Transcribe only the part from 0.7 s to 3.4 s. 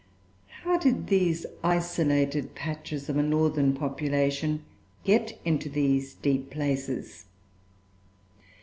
did these isolated patches of a